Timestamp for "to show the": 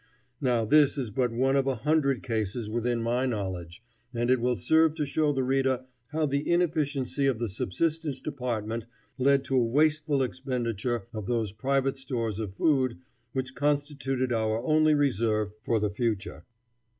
4.95-5.43